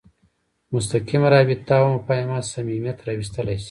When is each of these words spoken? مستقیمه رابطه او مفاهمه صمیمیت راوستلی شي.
مستقیمه 0.73 1.29
رابطه 1.37 1.75
او 1.81 1.87
مفاهمه 1.95 2.39
صمیمیت 2.53 2.99
راوستلی 3.07 3.55
شي. 3.57 3.59